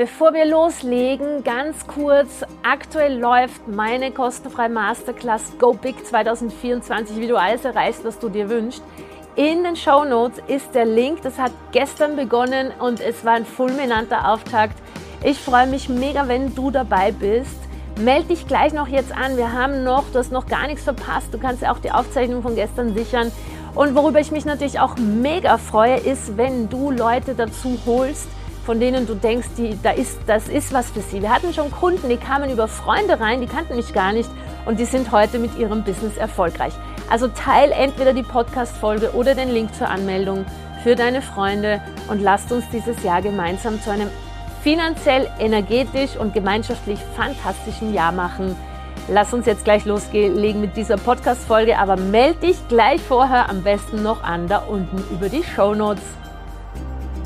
[0.00, 7.36] Bevor wir loslegen, ganz kurz, aktuell läuft meine kostenfreie Masterclass Go Big 2024, wie du
[7.36, 8.82] alles erreichst, was du dir wünschst.
[9.36, 13.44] In den Show Notes ist der Link, das hat gestern begonnen und es war ein
[13.44, 14.78] fulminanter Auftakt.
[15.22, 17.60] Ich freue mich mega, wenn du dabei bist.
[18.00, 19.36] Meld dich gleich noch jetzt an.
[19.36, 21.34] Wir haben noch, du hast noch gar nichts verpasst.
[21.34, 23.30] Du kannst ja auch die Aufzeichnung von gestern sichern.
[23.74, 28.28] Und worüber ich mich natürlich auch mega freue, ist, wenn du Leute dazu holst,
[28.70, 31.22] von denen du denkst, die, da ist, das ist was für sie.
[31.22, 34.30] Wir hatten schon Kunden, die kamen über Freunde rein, die kannten mich gar nicht
[34.64, 36.72] und die sind heute mit ihrem Business erfolgreich.
[37.10, 40.44] Also teil entweder die Podcast-Folge oder den Link zur Anmeldung
[40.84, 44.08] für deine Freunde und lasst uns dieses Jahr gemeinsam zu einem
[44.62, 48.54] finanziell, energetisch und gemeinschaftlich fantastischen Jahr machen.
[49.08, 54.04] Lass uns jetzt gleich loslegen mit dieser Podcast-Folge, aber melde dich gleich vorher am besten
[54.04, 56.04] noch an, da unten über die Show Notes.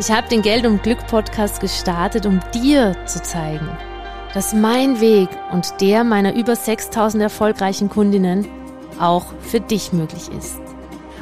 [0.00, 3.68] Ich habe den Geld und Glück Podcast gestartet, um dir zu zeigen,
[4.32, 8.48] dass mein Weg und der meiner über 6000 erfolgreichen Kundinnen
[8.98, 10.58] auch für dich möglich ist.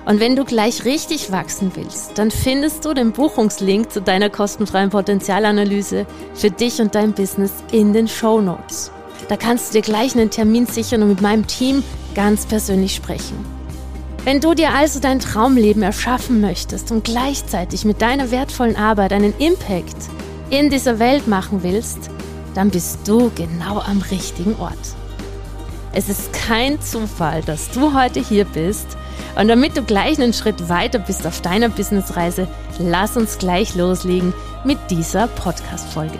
[0.06, 4.90] Und wenn du gleich richtig wachsen willst, dann findest du den Buchungslink zu deiner kostenfreien
[4.90, 8.92] Potenzialanalyse für dich und dein Business in den Show Notes.
[9.26, 11.82] Da kannst du dir gleich einen Termin sichern und mit meinem Team
[12.14, 13.57] ganz persönlich sprechen.
[14.28, 19.32] Wenn du dir also dein Traumleben erschaffen möchtest und gleichzeitig mit deiner wertvollen Arbeit einen
[19.38, 19.96] Impact
[20.50, 22.10] in dieser Welt machen willst,
[22.54, 24.76] dann bist du genau am richtigen Ort.
[25.94, 28.98] Es ist kein Zufall, dass du heute hier bist.
[29.34, 34.34] Und damit du gleich einen Schritt weiter bist auf deiner Businessreise, lass uns gleich loslegen
[34.62, 36.18] mit dieser Podcast-Folge.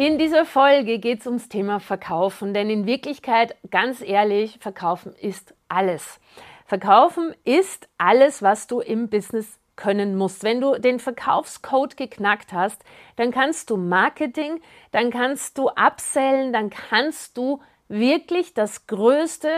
[0.00, 5.52] In dieser Folge geht es ums Thema Verkaufen, denn in Wirklichkeit, ganz ehrlich, Verkaufen ist
[5.68, 6.20] alles.
[6.64, 10.42] Verkaufen ist alles, was du im Business können musst.
[10.42, 12.82] Wenn du den Verkaufscode geknackt hast,
[13.16, 19.50] dann kannst du Marketing, dann kannst du upsellen, dann kannst du wirklich das größte,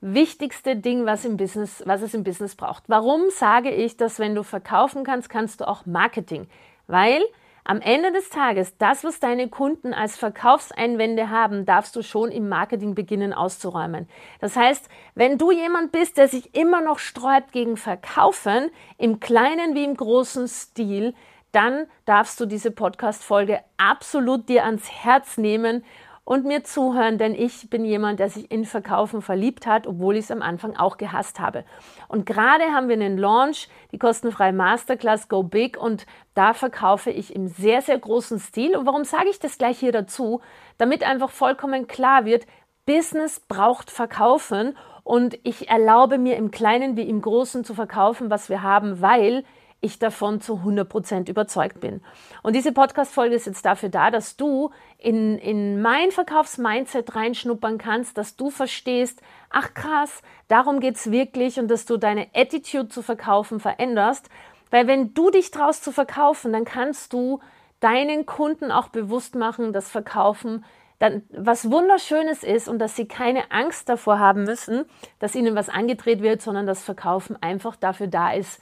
[0.00, 2.84] wichtigste Ding, was, im Business, was es im Business braucht.
[2.86, 6.46] Warum sage ich, dass wenn du verkaufen kannst, kannst du auch Marketing?
[6.86, 7.22] Weil
[7.64, 12.48] am Ende des Tages, das, was deine Kunden als Verkaufseinwände haben, darfst du schon im
[12.48, 14.08] Marketing beginnen auszuräumen.
[14.40, 19.74] Das heißt, wenn du jemand bist, der sich immer noch sträubt gegen Verkaufen, im kleinen
[19.74, 21.14] wie im großen Stil,
[21.52, 25.84] dann darfst du diese Podcast-Folge absolut dir ans Herz nehmen
[26.30, 30.26] und mir zuhören, denn ich bin jemand, der sich in Verkaufen verliebt hat, obwohl ich
[30.26, 31.64] es am Anfang auch gehasst habe.
[32.06, 37.34] Und gerade haben wir einen Launch, die kostenfreie Masterclass Go Big und da verkaufe ich
[37.34, 38.76] im sehr, sehr großen Stil.
[38.76, 40.40] Und warum sage ich das gleich hier dazu?
[40.78, 42.46] Damit einfach vollkommen klar wird,
[42.86, 48.48] Business braucht Verkaufen und ich erlaube mir im Kleinen wie im Großen zu verkaufen, was
[48.48, 49.42] wir haben, weil
[49.80, 52.02] ich davon zu 100% überzeugt bin.
[52.42, 58.18] Und diese Podcast-Folge ist jetzt dafür da, dass du in, in mein Verkaufsmindset reinschnuppern kannst,
[58.18, 63.60] dass du verstehst, ach krass, darum geht's wirklich und dass du deine Attitude zu verkaufen
[63.60, 64.28] veränderst.
[64.70, 67.40] Weil wenn du dich traust zu verkaufen, dann kannst du
[67.80, 70.64] deinen Kunden auch bewusst machen, dass Verkaufen
[70.98, 74.84] dann was Wunderschönes ist und dass sie keine Angst davor haben müssen,
[75.18, 78.60] dass ihnen was angedreht wird, sondern dass Verkaufen einfach dafür da ist,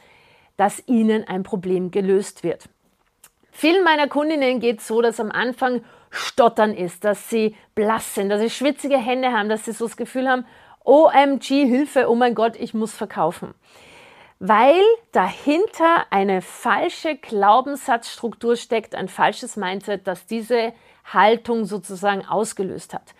[0.58, 2.68] dass ihnen ein Problem gelöst wird.
[3.50, 8.28] Vielen meiner Kundinnen geht es so, dass am Anfang Stottern ist, dass sie blass sind,
[8.28, 10.44] dass sie schwitzige Hände haben, dass sie so das Gefühl haben,
[10.84, 13.54] OMG, Hilfe, oh mein Gott, ich muss verkaufen.
[14.40, 14.80] Weil
[15.12, 20.72] dahinter eine falsche Glaubenssatzstruktur steckt, ein falsches Mindset, das diese
[21.04, 23.14] Haltung sozusagen ausgelöst hat.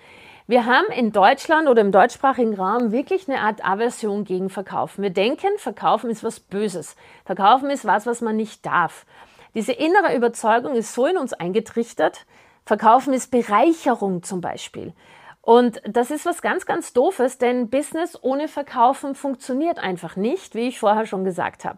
[0.50, 5.02] Wir haben in Deutschland oder im deutschsprachigen Raum wirklich eine Art Aversion gegen Verkaufen.
[5.02, 6.96] Wir denken, Verkaufen ist was Böses.
[7.26, 9.04] Verkaufen ist was, was man nicht darf.
[9.54, 12.24] Diese innere Überzeugung ist so in uns eingetrichtert.
[12.64, 14.94] Verkaufen ist Bereicherung zum Beispiel.
[15.42, 20.68] Und das ist was ganz, ganz Doofes, denn Business ohne Verkaufen funktioniert einfach nicht, wie
[20.68, 21.76] ich vorher schon gesagt habe.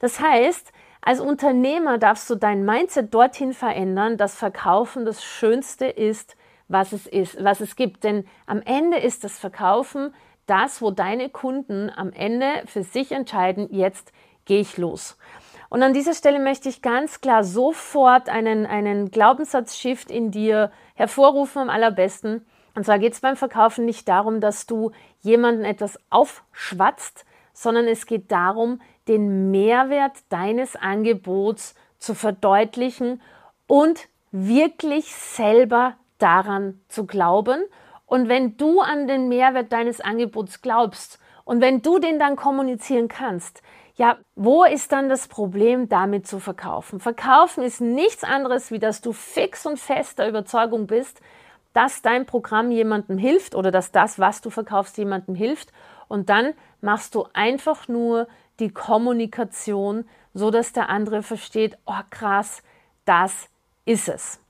[0.00, 6.36] Das heißt, als Unternehmer darfst du dein Mindset dorthin verändern, dass Verkaufen das Schönste ist,
[6.70, 8.04] was es ist, was es gibt.
[8.04, 10.14] Denn am Ende ist das Verkaufen
[10.46, 14.12] das, wo deine Kunden am Ende für sich entscheiden, jetzt
[14.46, 15.16] gehe ich los.
[15.68, 21.62] Und an dieser Stelle möchte ich ganz klar sofort einen, einen Glaubenssatz-Shift in dir hervorrufen
[21.62, 22.44] am allerbesten.
[22.74, 24.90] Und zwar geht es beim Verkaufen nicht darum, dass du
[25.20, 33.22] jemanden etwas aufschwatzt, sondern es geht darum, den Mehrwert deines Angebots zu verdeutlichen
[33.68, 37.62] und wirklich selber daran zu glauben.
[38.06, 43.08] Und wenn du an den Mehrwert deines Angebots glaubst und wenn du den dann kommunizieren
[43.08, 43.62] kannst,
[43.96, 47.00] ja, wo ist dann das Problem, damit zu verkaufen?
[47.00, 51.20] Verkaufen ist nichts anderes, wie dass du fix und fest der Überzeugung bist,
[51.72, 55.72] dass dein Programm jemandem hilft oder dass das, was du verkaufst, jemandem hilft.
[56.08, 58.26] Und dann machst du einfach nur
[58.58, 62.62] die Kommunikation, so dass der andere versteht, oh krass,
[63.04, 63.48] das
[63.84, 64.40] ist es.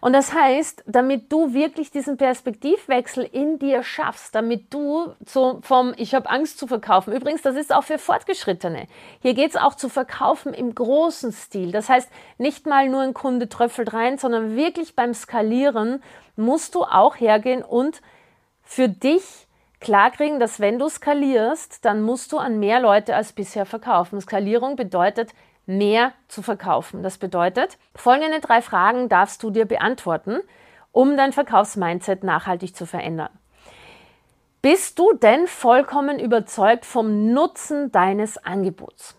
[0.00, 5.94] Und das heißt, damit du wirklich diesen Perspektivwechsel in dir schaffst, damit du so vom
[5.96, 8.86] Ich habe Angst zu verkaufen, übrigens, das ist auch für Fortgeschrittene.
[9.20, 11.72] Hier geht es auch zu verkaufen im großen Stil.
[11.72, 12.08] Das heißt,
[12.38, 16.02] nicht mal nur ein Kunde tröpfelt rein, sondern wirklich beim Skalieren
[16.36, 18.00] musst du auch hergehen und
[18.62, 19.46] für dich
[19.80, 24.20] klarkriegen, dass wenn du skalierst, dann musst du an mehr Leute als bisher verkaufen.
[24.20, 25.30] Skalierung bedeutet,
[25.66, 27.02] mehr zu verkaufen.
[27.02, 30.40] Das bedeutet, folgende drei Fragen darfst du dir beantworten,
[30.92, 33.30] um dein Verkaufsmindset nachhaltig zu verändern.
[34.62, 39.16] Bist du denn vollkommen überzeugt vom Nutzen deines Angebots?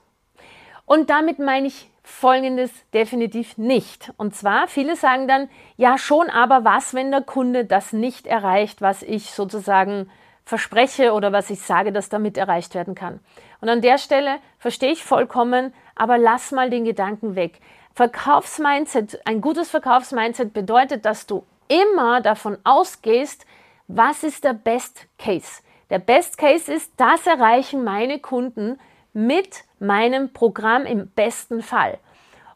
[0.85, 4.11] Und damit meine ich Folgendes definitiv nicht.
[4.17, 8.81] Und zwar, viele sagen dann, ja schon, aber was, wenn der Kunde das nicht erreicht,
[8.81, 10.09] was ich sozusagen
[10.43, 13.19] verspreche oder was ich sage, dass damit erreicht werden kann.
[13.61, 17.59] Und an der Stelle verstehe ich vollkommen, aber lass mal den Gedanken weg.
[17.93, 23.45] Verkaufsmindset, ein gutes Verkaufsmindset bedeutet, dass du immer davon ausgehst,
[23.87, 25.61] was ist der Best Case.
[25.89, 28.79] Der Best Case ist, das erreichen meine Kunden
[29.13, 31.97] mit meinem Programm im besten Fall.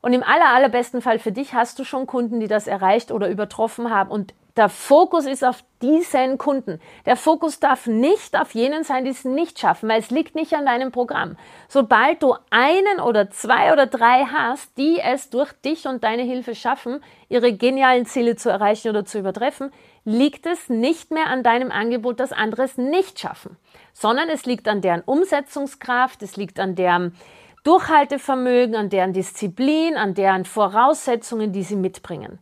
[0.02, 3.28] Und im aller, allerbesten Fall für dich hast du schon Kunden, die das erreicht oder
[3.28, 4.12] übertroffen haben.
[4.12, 6.80] Und der Fokus ist auf diesen Kunden.
[7.06, 10.54] Der Fokus darf nicht auf jenen sein, die es nicht schaffen, weil es liegt nicht
[10.54, 11.38] an deinem Programm.
[11.68, 16.56] Sobald du einen oder zwei oder drei hast, die es durch dich und deine Hilfe
[16.56, 19.72] schaffen, ihre genialen Ziele zu erreichen oder zu übertreffen,
[20.06, 23.58] liegt es nicht mehr an deinem Angebot, dass andere es nicht schaffen,
[23.92, 27.16] sondern es liegt an deren Umsetzungskraft, es liegt an deren
[27.64, 32.40] Durchhaltevermögen, an deren Disziplin, an deren Voraussetzungen, die sie mitbringen.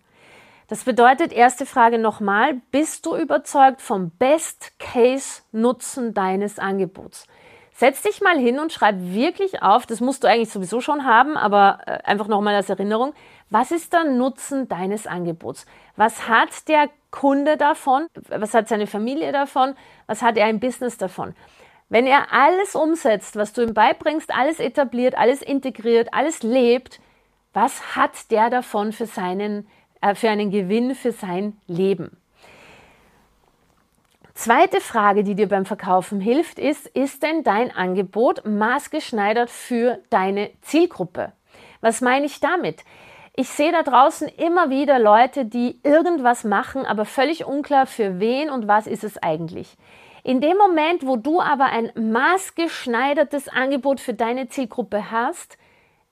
[0.68, 7.27] Das bedeutet, erste Frage nochmal, bist du überzeugt vom Best-Case-Nutzen deines Angebots?
[7.75, 11.36] Setz dich mal hin und schreib wirklich auf, das musst du eigentlich sowieso schon haben,
[11.36, 13.13] aber äh, einfach nochmal als Erinnerung,
[13.50, 15.65] was ist der Nutzen deines Angebots?
[15.95, 18.07] Was hat der Kunde davon?
[18.30, 19.75] Was hat seine Familie davon?
[20.07, 21.36] Was hat er im Business davon?
[21.89, 27.00] Wenn er alles umsetzt, was du ihm beibringst, alles etabliert, alles integriert, alles lebt,
[27.54, 29.68] was hat der davon für seinen
[30.03, 32.18] äh, für einen Gewinn für sein Leben.
[34.33, 40.49] Zweite Frage, die dir beim Verkaufen hilft, ist, ist denn dein Angebot maßgeschneidert für deine
[40.61, 41.31] Zielgruppe?
[41.81, 42.83] Was meine ich damit?
[43.35, 48.49] Ich sehe da draußen immer wieder Leute, die irgendwas machen, aber völlig unklar für wen
[48.49, 49.78] und was ist es eigentlich.
[50.23, 55.57] In dem Moment, wo du aber ein maßgeschneidertes Angebot für deine Zielgruppe hast,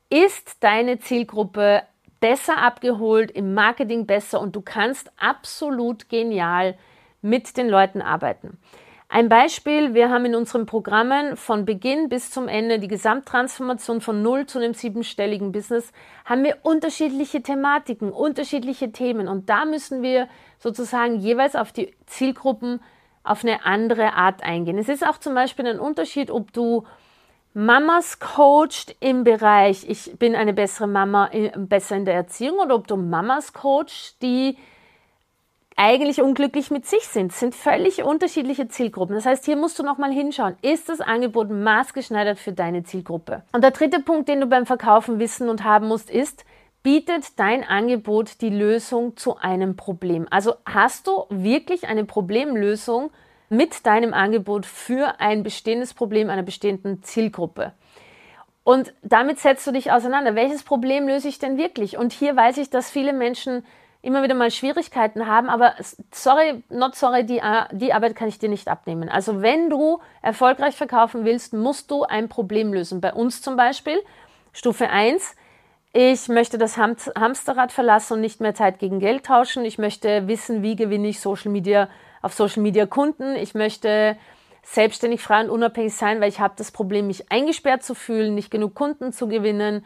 [0.10, 1.84] ist deine Zielgruppe
[2.22, 6.78] besser abgeholt, im Marketing besser und du kannst absolut genial
[7.22, 8.58] mit den Leuten arbeiten.
[9.10, 14.22] Ein Beispiel, wir haben in unseren Programmen von Beginn bis zum Ende die Gesamttransformation von
[14.22, 15.92] null zu einem siebenstelligen Business,
[16.24, 22.80] haben wir unterschiedliche Thematiken, unterschiedliche Themen und da müssen wir sozusagen jeweils auf die Zielgruppen
[23.24, 24.78] auf eine andere Art eingehen.
[24.78, 26.86] Es ist auch zum Beispiel ein Unterschied, ob du
[27.54, 32.76] Mamas coacht im Bereich, ich bin eine bessere Mama, äh, besser in der Erziehung, oder
[32.76, 34.58] ob du Mamas coacht, die
[35.76, 37.34] eigentlich unglücklich mit sich sind.
[37.34, 39.16] Sind völlig unterschiedliche Zielgruppen.
[39.16, 40.56] Das heißt, hier musst du nochmal hinschauen.
[40.62, 43.44] Ist das Angebot maßgeschneidert für deine Zielgruppe?
[43.52, 46.46] Und der dritte Punkt, den du beim Verkaufen wissen und haben musst, ist,
[46.84, 50.28] bietet dein Angebot die Lösung zu einem Problem?
[50.30, 53.12] Also hast du wirklich eine Problemlösung
[53.52, 57.74] mit deinem Angebot für ein bestehendes Problem einer bestehenden Zielgruppe.
[58.64, 60.36] Und damit setzt du dich auseinander.
[60.36, 61.98] Welches Problem löse ich denn wirklich?
[61.98, 63.66] Und hier weiß ich, dass viele Menschen
[64.02, 65.76] immer wieder mal Schwierigkeiten haben, aber
[66.12, 69.10] sorry, not sorry, die, äh, die Arbeit kann ich dir nicht abnehmen.
[69.10, 73.02] Also wenn du erfolgreich verkaufen willst, musst du ein Problem lösen.
[73.02, 74.02] Bei uns zum Beispiel,
[74.54, 75.36] Stufe 1,
[75.92, 79.66] ich möchte das Ham Hamsterrad verlassen und nicht mehr Zeit gegen Geld tauschen.
[79.66, 81.90] Ich möchte wissen, wie gewinne ich Social Media
[82.22, 83.36] auf Social Media Kunden.
[83.36, 84.18] Ich möchte
[84.64, 88.52] selbstständig, frei und unabhängig sein, weil ich habe das Problem, mich eingesperrt zu fühlen, nicht
[88.52, 89.86] genug Kunden zu gewinnen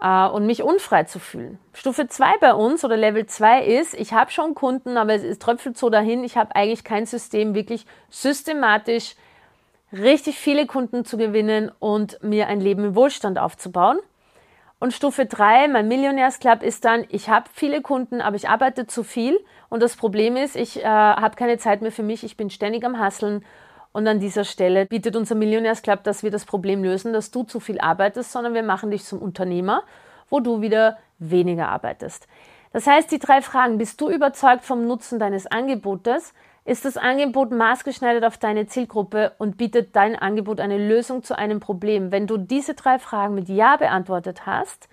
[0.00, 1.58] äh, und mich unfrei zu fühlen.
[1.72, 5.38] Stufe 2 bei uns oder Level 2 ist, ich habe schon Kunden, aber es, es
[5.38, 9.14] tröpfelt so dahin, ich habe eigentlich kein System, wirklich systematisch
[9.92, 13.98] richtig viele Kunden zu gewinnen und mir ein Leben im Wohlstand aufzubauen.
[14.82, 19.04] Und Stufe 3, mein Millionärsclub, ist dann, ich habe viele Kunden, aber ich arbeite zu
[19.04, 19.38] viel.
[19.68, 22.84] Und das Problem ist, ich äh, habe keine Zeit mehr für mich, ich bin ständig
[22.84, 23.44] am Hasseln
[23.92, 27.60] und an dieser Stelle bietet unser Millionärsclub, dass wir das Problem lösen, dass du zu
[27.60, 29.84] viel arbeitest, sondern wir machen dich zum Unternehmer,
[30.30, 32.26] wo du wieder weniger arbeitest.
[32.72, 36.34] Das heißt, die drei Fragen, bist du überzeugt vom Nutzen deines Angebotes?
[36.64, 41.58] Ist das Angebot maßgeschneidert auf deine Zielgruppe und bietet dein Angebot eine Lösung zu einem
[41.58, 42.12] Problem?
[42.12, 44.88] Wenn du diese drei Fragen mit Ja beantwortet hast,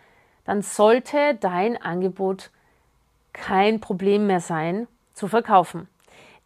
[0.45, 2.49] dann sollte dein Angebot
[3.33, 5.87] kein Problem mehr sein zu verkaufen.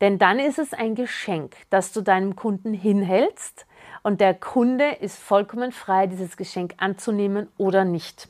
[0.01, 3.65] Denn dann ist es ein Geschenk, das du deinem Kunden hinhältst
[4.01, 8.27] und der Kunde ist vollkommen frei, dieses Geschenk anzunehmen oder nicht.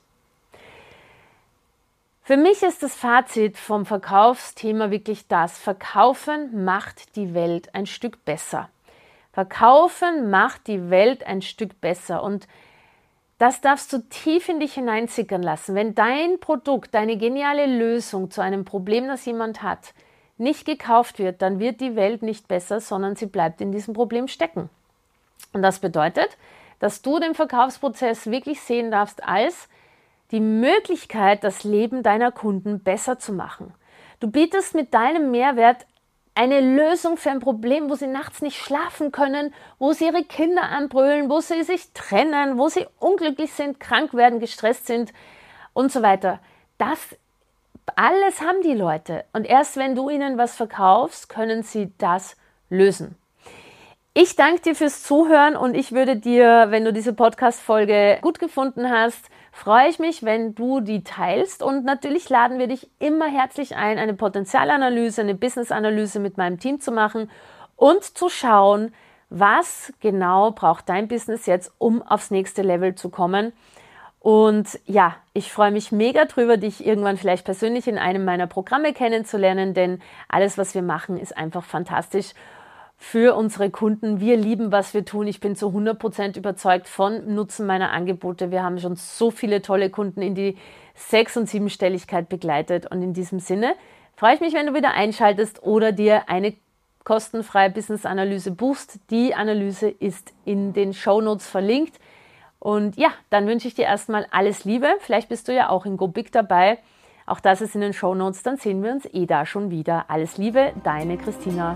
[2.25, 8.23] Für mich ist das Fazit vom Verkaufsthema wirklich das, Verkaufen macht die Welt ein Stück
[8.23, 8.69] besser.
[9.33, 12.47] Verkaufen macht die Welt ein Stück besser und
[13.39, 15.75] das darfst du tief in dich hineinsickern lassen.
[15.75, 19.93] Wenn dein Produkt, deine geniale Lösung zu einem Problem, das jemand hat,
[20.37, 24.29] nicht gekauft wird, dann wird die Welt nicht besser, sondern sie bleibt in diesem Problem
[24.29, 24.69] stecken.
[25.51, 26.37] Und das bedeutet,
[26.79, 29.67] dass du den Verkaufsprozess wirklich sehen darfst als
[30.31, 33.73] die Möglichkeit, das Leben deiner Kunden besser zu machen.
[34.19, 35.85] Du bietest mit deinem Mehrwert
[36.35, 40.63] eine Lösung für ein Problem, wo sie nachts nicht schlafen können, wo sie ihre Kinder
[40.63, 45.13] anbrüllen, wo sie sich trennen, wo sie unglücklich sind, krank werden, gestresst sind
[45.73, 46.39] und so weiter.
[46.77, 46.99] Das
[47.95, 49.25] alles haben die Leute.
[49.33, 52.35] Und erst wenn du ihnen was verkaufst, können sie das
[52.69, 53.15] lösen.
[54.15, 58.89] Ich danke dir fürs Zuhören und ich würde dir, wenn du diese Podcast-Folge gut gefunden
[58.89, 61.63] hast, freue ich mich, wenn du die teilst.
[61.63, 66.81] Und natürlich laden wir dich immer herzlich ein, eine Potenzialanalyse, eine Business-Analyse mit meinem Team
[66.81, 67.29] zu machen
[67.77, 68.93] und zu schauen,
[69.29, 73.53] was genau braucht dein Business jetzt, um aufs nächste Level zu kommen.
[74.19, 78.91] Und ja, ich freue mich mega drüber, dich irgendwann vielleicht persönlich in einem meiner Programme
[78.93, 82.33] kennenzulernen, denn alles, was wir machen, ist einfach fantastisch
[82.97, 84.19] für unsere Kunden.
[84.19, 85.27] Wir lieben, was wir tun.
[85.27, 88.51] Ich bin zu 100 Prozent überzeugt von Nutzen meiner Angebote.
[88.51, 90.57] Wir haben schon so viele tolle Kunden in die
[90.95, 92.89] Sechs- und Siebenstelligkeit begleitet.
[92.89, 93.75] Und in diesem Sinne
[94.15, 96.53] freue ich mich, wenn du wieder einschaltest oder dir eine
[97.03, 98.99] kostenfreie Business-Analyse buchst.
[99.09, 101.99] Die Analyse ist in den Show Notes verlinkt.
[102.59, 104.87] Und ja, dann wünsche ich dir erstmal alles Liebe.
[104.99, 106.79] Vielleicht bist du ja auch in Go Big dabei.
[107.25, 108.43] Auch das ist in den Show Notes.
[108.43, 110.05] Dann sehen wir uns eh da schon wieder.
[110.09, 111.75] Alles Liebe, deine Christina.